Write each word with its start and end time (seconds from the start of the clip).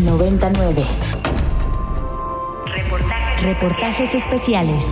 99. 0.00 0.84
Reportajes 3.42 4.14
especiales. 4.14 4.84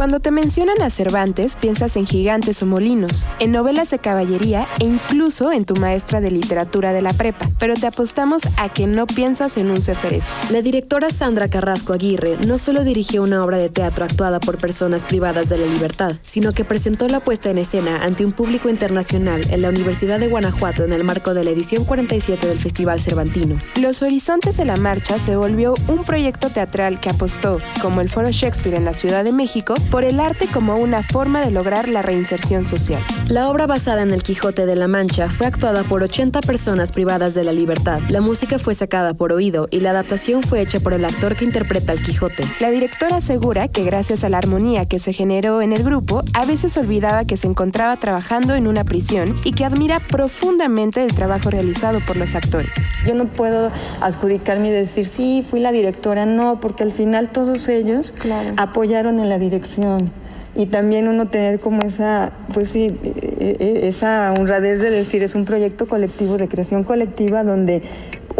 Cuando 0.00 0.18
te 0.18 0.30
mencionan 0.30 0.80
a 0.80 0.88
Cervantes, 0.88 1.56
piensas 1.56 1.94
en 1.94 2.06
gigantes 2.06 2.62
o 2.62 2.66
molinos, 2.66 3.26
en 3.38 3.52
novelas 3.52 3.90
de 3.90 3.98
caballería 3.98 4.66
e 4.78 4.86
incluso 4.86 5.52
en 5.52 5.66
tu 5.66 5.76
maestra 5.76 6.22
de 6.22 6.30
literatura 6.30 6.94
de 6.94 7.02
la 7.02 7.12
prepa, 7.12 7.46
pero 7.58 7.74
te 7.74 7.86
apostamos 7.86 8.40
a 8.56 8.70
que 8.70 8.86
no 8.86 9.06
piensas 9.06 9.58
en 9.58 9.70
un 9.70 9.82
ceferezo. 9.82 10.32
La 10.48 10.62
directora 10.62 11.10
Sandra 11.10 11.48
Carrasco 11.48 11.92
Aguirre 11.92 12.38
no 12.46 12.56
solo 12.56 12.82
dirigió 12.82 13.22
una 13.22 13.44
obra 13.44 13.58
de 13.58 13.68
teatro 13.68 14.06
actuada 14.06 14.40
por 14.40 14.56
personas 14.56 15.04
privadas 15.04 15.50
de 15.50 15.58
la 15.58 15.66
libertad, 15.66 16.16
sino 16.22 16.54
que 16.54 16.64
presentó 16.64 17.06
la 17.06 17.20
puesta 17.20 17.50
en 17.50 17.58
escena 17.58 18.02
ante 18.02 18.24
un 18.24 18.32
público 18.32 18.70
internacional 18.70 19.42
en 19.50 19.60
la 19.60 19.68
Universidad 19.68 20.18
de 20.18 20.28
Guanajuato 20.28 20.82
en 20.82 20.94
el 20.94 21.04
marco 21.04 21.34
de 21.34 21.44
la 21.44 21.50
edición 21.50 21.84
47 21.84 22.46
del 22.46 22.58
Festival 22.58 23.00
Cervantino. 23.00 23.58
Los 23.78 24.00
Horizontes 24.00 24.56
de 24.56 24.64
la 24.64 24.76
Marcha 24.76 25.18
se 25.18 25.36
volvió 25.36 25.74
un 25.88 26.04
proyecto 26.04 26.48
teatral 26.48 27.00
que 27.00 27.10
apostó, 27.10 27.58
como 27.82 28.00
el 28.00 28.08
Foro 28.08 28.30
Shakespeare 28.30 28.78
en 28.78 28.86
la 28.86 28.94
Ciudad 28.94 29.24
de 29.24 29.32
México, 29.32 29.74
por 29.90 30.04
el 30.04 30.20
arte 30.20 30.46
como 30.46 30.76
una 30.76 31.02
forma 31.02 31.44
de 31.44 31.50
lograr 31.50 31.88
la 31.88 32.02
reinserción 32.02 32.64
social. 32.64 33.02
La 33.28 33.50
obra 33.50 33.66
basada 33.66 34.02
en 34.02 34.10
el 34.10 34.22
Quijote 34.22 34.66
de 34.66 34.76
la 34.76 34.86
Mancha 34.86 35.28
fue 35.28 35.46
actuada 35.46 35.82
por 35.82 36.02
80 36.02 36.40
personas 36.42 36.92
privadas 36.92 37.34
de 37.34 37.44
la 37.44 37.52
libertad. 37.52 38.00
La 38.08 38.20
música 38.20 38.58
fue 38.58 38.74
sacada 38.74 39.14
por 39.14 39.32
oído 39.32 39.66
y 39.70 39.80
la 39.80 39.90
adaptación 39.90 40.42
fue 40.42 40.60
hecha 40.60 40.80
por 40.80 40.92
el 40.92 41.04
actor 41.04 41.34
que 41.34 41.44
interpreta 41.44 41.92
al 41.92 42.02
Quijote. 42.02 42.44
La 42.60 42.70
directora 42.70 43.16
asegura 43.16 43.68
que 43.68 43.84
gracias 43.84 44.22
a 44.22 44.28
la 44.28 44.38
armonía 44.38 44.86
que 44.86 44.98
se 44.98 45.12
generó 45.12 45.60
en 45.60 45.72
el 45.72 45.82
grupo, 45.82 46.22
a 46.34 46.46
veces 46.46 46.76
olvidaba 46.76 47.24
que 47.24 47.36
se 47.36 47.48
encontraba 47.48 47.96
trabajando 47.96 48.54
en 48.54 48.68
una 48.68 48.84
prisión 48.84 49.38
y 49.44 49.52
que 49.52 49.64
admira 49.64 49.98
profundamente 49.98 51.02
el 51.02 51.14
trabajo 51.14 51.50
realizado 51.50 52.00
por 52.06 52.16
los 52.16 52.34
actores. 52.34 52.76
Yo 53.06 53.14
no 53.14 53.26
puedo 53.26 53.72
adjudicarme 54.00 54.68
y 54.68 54.72
decir, 54.72 55.06
sí, 55.06 55.44
fui 55.48 55.58
la 55.58 55.72
directora, 55.72 56.26
no, 56.26 56.60
porque 56.60 56.84
al 56.84 56.92
final 56.92 57.30
todos 57.30 57.68
ellos 57.68 58.14
apoyaron 58.56 59.18
en 59.18 59.28
la 59.28 59.38
dirección 59.38 59.79
y 60.54 60.66
también 60.66 61.08
uno 61.08 61.28
tener 61.28 61.60
como 61.60 61.82
esa, 61.82 62.32
pues 62.52 62.70
sí, 62.70 62.92
e, 63.04 63.56
e, 63.58 63.88
esa 63.88 64.32
honradez 64.32 64.80
de 64.80 64.90
decir, 64.90 65.22
es 65.22 65.34
un 65.34 65.44
proyecto 65.44 65.86
colectivo 65.86 66.36
de 66.36 66.48
creación 66.48 66.82
colectiva 66.82 67.44
donde 67.44 67.82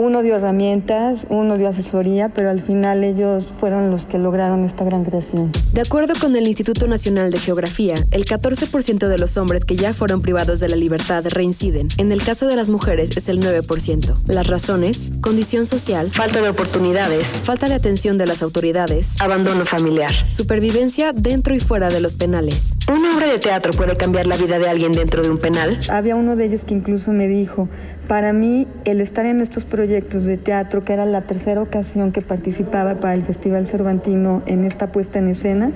uno 0.00 0.22
dio 0.22 0.36
herramientas, 0.36 1.26
uno 1.28 1.58
dio 1.58 1.68
asesoría, 1.68 2.30
pero 2.30 2.48
al 2.48 2.62
final 2.62 3.04
ellos 3.04 3.44
fueron 3.44 3.90
los 3.90 4.06
que 4.06 4.16
lograron 4.16 4.64
esta 4.64 4.82
gran 4.82 5.04
creación. 5.04 5.52
De 5.74 5.82
acuerdo 5.82 6.14
con 6.18 6.34
el 6.36 6.46
Instituto 6.46 6.86
Nacional 6.86 7.30
de 7.30 7.38
Geografía, 7.38 7.94
el 8.10 8.24
14% 8.24 9.08
de 9.08 9.18
los 9.18 9.36
hombres 9.36 9.66
que 9.66 9.76
ya 9.76 9.92
fueron 9.92 10.22
privados 10.22 10.58
de 10.58 10.70
la 10.70 10.76
libertad 10.76 11.22
reinciden. 11.28 11.88
En 11.98 12.12
el 12.12 12.24
caso 12.24 12.46
de 12.46 12.56
las 12.56 12.70
mujeres 12.70 13.14
es 13.14 13.28
el 13.28 13.40
9%. 13.40 14.16
Las 14.26 14.46
razones, 14.46 15.12
condición 15.20 15.66
social, 15.66 16.10
falta 16.10 16.40
de 16.40 16.48
oportunidades, 16.48 17.42
falta 17.44 17.68
de 17.68 17.74
atención 17.74 18.16
de 18.16 18.26
las 18.26 18.40
autoridades, 18.42 19.20
abandono 19.20 19.66
familiar, 19.66 20.10
supervivencia 20.30 21.12
dentro 21.12 21.54
y 21.54 21.60
fuera 21.60 21.90
de 21.90 22.00
los 22.00 22.14
penales. 22.14 22.74
¿Una 22.90 23.14
obra 23.14 23.26
de 23.26 23.38
teatro 23.38 23.70
puede 23.72 23.96
cambiar 23.96 24.26
la 24.26 24.38
vida 24.38 24.58
de 24.58 24.66
alguien 24.66 24.92
dentro 24.92 25.22
de 25.22 25.28
un 25.28 25.36
penal? 25.36 25.78
Había 25.90 26.16
uno 26.16 26.36
de 26.36 26.46
ellos 26.46 26.64
que 26.64 26.72
incluso 26.72 27.12
me 27.12 27.28
dijo, 27.28 27.68
para 28.08 28.32
mí 28.32 28.66
el 28.86 29.02
estar 29.02 29.26
en 29.26 29.42
estos 29.42 29.66
proyectos 29.66 29.89
de 29.90 30.36
teatro, 30.36 30.84
que 30.84 30.92
era 30.92 31.04
la 31.06 31.22
tercera 31.22 31.60
ocasión 31.60 32.12
que 32.12 32.22
participaba 32.22 32.94
para 32.96 33.14
el 33.14 33.22
Festival 33.22 33.66
Cervantino 33.66 34.42
en 34.46 34.64
esta 34.64 34.92
puesta 34.92 35.18
en 35.18 35.28
escena, 35.28 35.72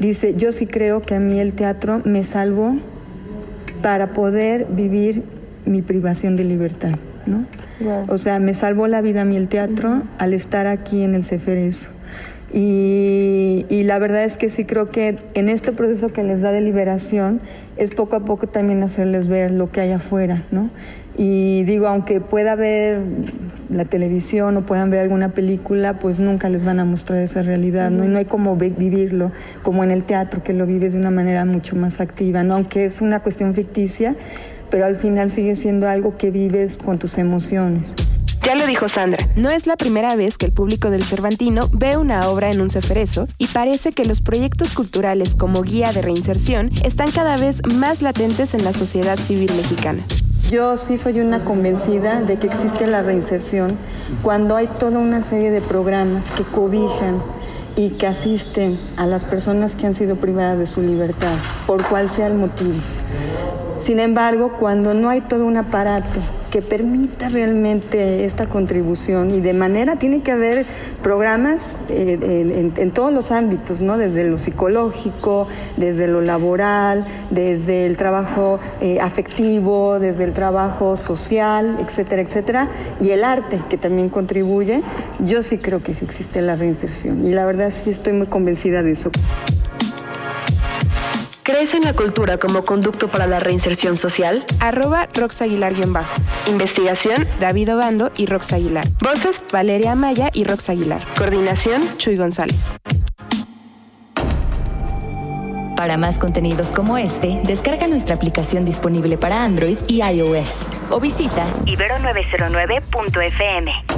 dice, 0.00 0.34
yo 0.36 0.52
sí 0.52 0.66
creo 0.66 1.02
que 1.02 1.14
a 1.14 1.20
mí 1.20 1.38
el 1.40 1.52
teatro 1.52 2.02
me 2.04 2.24
salvó 2.24 2.76
para 3.82 4.12
poder 4.12 4.66
vivir 4.66 5.22
mi 5.64 5.82
privación 5.82 6.36
de 6.36 6.44
libertad, 6.44 6.96
¿no? 7.26 7.46
O 8.08 8.18
sea, 8.18 8.38
me 8.38 8.54
salvó 8.54 8.86
la 8.86 9.00
vida 9.00 9.22
a 9.22 9.24
mí 9.24 9.36
el 9.36 9.48
teatro 9.48 10.02
al 10.18 10.34
estar 10.34 10.66
aquí 10.66 11.02
en 11.02 11.14
el 11.14 11.24
Ceferezo. 11.24 11.90
Y, 12.52 13.82
la 13.84 13.98
verdad 13.98 14.24
es 14.24 14.36
que 14.36 14.48
sí 14.48 14.64
creo 14.64 14.90
que 14.90 15.18
en 15.34 15.48
este 15.48 15.72
proceso 15.72 16.12
que 16.12 16.22
les 16.22 16.40
da 16.40 16.52
de 16.52 16.60
liberación 16.60 17.40
es 17.76 17.90
poco 17.90 18.16
a 18.16 18.20
poco 18.20 18.46
también 18.46 18.82
hacerles 18.82 19.28
ver 19.28 19.50
lo 19.50 19.70
que 19.70 19.80
hay 19.80 19.90
afuera, 19.90 20.44
¿no? 20.50 20.70
Y 21.16 21.64
digo, 21.64 21.88
aunque 21.88 22.20
pueda 22.20 22.54
ver 22.54 23.00
la 23.68 23.84
televisión 23.84 24.56
o 24.56 24.62
puedan 24.64 24.90
ver 24.90 25.00
alguna 25.00 25.30
película, 25.30 25.98
pues 25.98 26.20
nunca 26.20 26.48
les 26.48 26.64
van 26.64 26.78
a 26.78 26.84
mostrar 26.84 27.18
esa 27.22 27.42
realidad, 27.42 27.90
¿no? 27.90 28.04
Y 28.04 28.08
no 28.08 28.18
hay 28.18 28.24
como 28.24 28.56
vivirlo, 28.56 29.32
como 29.62 29.84
en 29.84 29.90
el 29.90 30.04
teatro, 30.04 30.42
que 30.42 30.52
lo 30.52 30.64
vives 30.64 30.92
de 30.92 31.00
una 31.00 31.10
manera 31.10 31.44
mucho 31.44 31.76
más 31.76 32.00
activa, 32.00 32.44
¿no? 32.44 32.54
Aunque 32.54 32.84
es 32.84 33.00
una 33.00 33.20
cuestión 33.20 33.52
ficticia, 33.52 34.14
pero 34.70 34.86
al 34.86 34.96
final 34.96 35.30
sigue 35.30 35.56
siendo 35.56 35.88
algo 35.88 36.16
que 36.16 36.30
vives 36.30 36.78
con 36.78 36.98
tus 36.98 37.18
emociones. 37.18 37.94
Ya 38.44 38.56
lo 38.56 38.66
dijo 38.66 38.88
Sandra, 38.88 39.18
no 39.36 39.50
es 39.50 39.68
la 39.68 39.76
primera 39.76 40.16
vez 40.16 40.36
que 40.36 40.46
el 40.46 40.52
público 40.52 40.90
del 40.90 41.04
Cervantino 41.04 41.68
ve 41.72 41.96
una 41.96 42.28
obra 42.28 42.50
en 42.50 42.60
un 42.60 42.70
ceferezo 42.70 43.28
y 43.38 43.46
parece 43.46 43.92
que 43.92 44.04
los 44.04 44.20
proyectos 44.20 44.74
culturales 44.74 45.36
como 45.36 45.62
guía 45.62 45.92
de 45.92 46.02
reinserción 46.02 46.70
están 46.84 47.12
cada 47.12 47.36
vez 47.36 47.62
más 47.72 48.02
latentes 48.02 48.54
en 48.54 48.64
la 48.64 48.72
sociedad 48.72 49.16
civil 49.16 49.52
mexicana. 49.56 50.02
Yo 50.50 50.76
sí 50.76 50.98
soy 50.98 51.20
una 51.20 51.44
convencida 51.44 52.20
de 52.20 52.36
que 52.40 52.48
existe 52.48 52.88
la 52.88 53.02
reinserción 53.02 53.78
cuando 54.22 54.56
hay 54.56 54.66
toda 54.66 54.98
una 54.98 55.22
serie 55.22 55.52
de 55.52 55.60
programas 55.60 56.32
que 56.32 56.42
cobijan 56.42 57.22
y 57.76 57.90
que 57.90 58.08
asisten 58.08 58.76
a 58.96 59.06
las 59.06 59.24
personas 59.24 59.76
que 59.76 59.86
han 59.86 59.94
sido 59.94 60.16
privadas 60.16 60.58
de 60.58 60.66
su 60.66 60.82
libertad, 60.82 61.36
por 61.68 61.84
cual 61.86 62.08
sea 62.08 62.26
el 62.26 62.34
motivo. 62.34 62.74
Sin 63.78 64.00
embargo, 64.00 64.56
cuando 64.58 64.94
no 64.94 65.10
hay 65.10 65.20
todo 65.20 65.46
un 65.46 65.56
aparato 65.56 66.20
que 66.52 66.60
permita 66.60 67.30
realmente 67.30 68.26
esta 68.26 68.46
contribución 68.46 69.30
y 69.34 69.40
de 69.40 69.54
manera 69.54 69.96
tiene 69.96 70.20
que 70.20 70.32
haber 70.32 70.66
programas 71.02 71.78
eh, 71.88 72.72
en, 72.76 72.90
todos 72.90 73.10
los 73.10 73.32
ámbitos, 73.32 73.80
¿no? 73.80 73.96
desde 73.96 74.24
lo 74.24 74.36
psicológico, 74.36 75.48
desde 75.78 76.08
lo 76.08 76.20
laboral, 76.20 77.06
desde 77.30 77.86
el 77.86 77.96
trabajo 77.96 78.60
eh, 78.82 79.00
afectivo, 79.00 79.98
desde 79.98 80.24
el 80.24 80.34
trabajo 80.34 80.98
social, 80.98 81.78
etcétera, 81.80 82.20
etcétera, 82.20 82.68
y 83.00 83.10
el 83.10 83.24
arte 83.24 83.58
que 83.70 83.78
también 83.78 84.10
contribuye, 84.10 84.82
yo 85.20 85.42
sí 85.42 85.56
creo 85.56 85.82
que 85.82 85.94
sí 85.94 86.04
existe 86.04 86.42
la 86.42 86.54
reinserción 86.54 87.26
y 87.26 87.32
la 87.32 87.46
verdad 87.46 87.70
sí 87.70 87.88
estoy 87.88 88.12
muy 88.12 88.26
convencida 88.26 88.82
de 88.82 88.92
eso. 88.92 89.10
¿Crees 91.52 91.74
en 91.74 91.82
la 91.82 91.92
cultura 91.92 92.38
como 92.38 92.64
conducto 92.64 93.08
para 93.08 93.26
la 93.26 93.38
reinserción 93.38 93.98
social? 93.98 94.42
Arroba 94.58 95.06
Rox 95.12 95.42
Aguilar-bajo. 95.42 96.22
Investigación. 96.46 97.28
David 97.40 97.74
Obando 97.74 98.10
y 98.16 98.24
Rox 98.24 98.54
Aguilar. 98.54 98.88
Voces. 99.02 99.42
Valeria 99.52 99.94
Maya 99.94 100.30
y 100.32 100.44
Rox 100.44 100.70
Aguilar. 100.70 101.02
Coordinación. 101.18 101.82
Chuy 101.98 102.16
González. 102.16 102.74
Para 105.76 105.98
más 105.98 106.18
contenidos 106.18 106.72
como 106.72 106.96
este, 106.96 107.38
descarga 107.44 107.86
nuestra 107.86 108.14
aplicación 108.14 108.64
disponible 108.64 109.18
para 109.18 109.44
Android 109.44 109.76
y 109.88 110.02
iOS 110.02 110.54
o 110.88 111.00
visita 111.00 111.44
ibero909.fm. 111.66 113.91